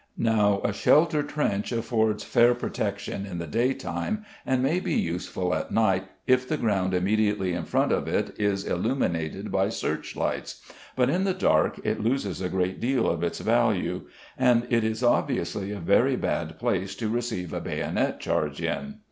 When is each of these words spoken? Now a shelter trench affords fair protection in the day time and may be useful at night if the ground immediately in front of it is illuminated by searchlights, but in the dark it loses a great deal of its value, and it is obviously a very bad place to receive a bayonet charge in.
Now 0.17 0.61
a 0.63 0.73
shelter 0.73 1.21
trench 1.21 1.71
affords 1.71 2.23
fair 2.23 2.55
protection 2.55 3.23
in 3.27 3.37
the 3.37 3.45
day 3.45 3.71
time 3.75 4.25
and 4.47 4.63
may 4.63 4.79
be 4.79 4.95
useful 4.95 5.53
at 5.53 5.69
night 5.69 6.05
if 6.25 6.49
the 6.49 6.57
ground 6.57 6.95
immediately 6.95 7.53
in 7.53 7.65
front 7.65 7.91
of 7.91 8.07
it 8.07 8.33
is 8.39 8.65
illuminated 8.65 9.51
by 9.51 9.69
searchlights, 9.69 10.59
but 10.95 11.11
in 11.11 11.23
the 11.23 11.35
dark 11.35 11.79
it 11.83 11.99
loses 12.01 12.41
a 12.41 12.49
great 12.49 12.79
deal 12.79 13.07
of 13.07 13.21
its 13.21 13.41
value, 13.41 14.07
and 14.39 14.65
it 14.71 14.83
is 14.83 15.03
obviously 15.03 15.71
a 15.71 15.77
very 15.79 16.15
bad 16.15 16.57
place 16.57 16.95
to 16.95 17.07
receive 17.07 17.53
a 17.53 17.61
bayonet 17.61 18.19
charge 18.19 18.59
in. 18.59 18.95